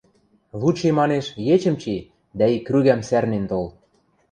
[0.59, 1.95] Лучи, манеш, ечӹм чи
[2.37, 3.65] дӓ ик крӱгӓм сӓрнен тол